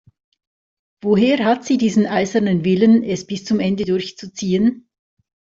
[1.03, 4.89] Woher hat sie diesen eisernen Willen, es bis zum Ende durchzuziehen?